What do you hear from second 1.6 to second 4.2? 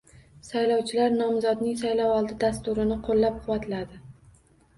saylovoldi dasturini qo‘llab-quvvatladi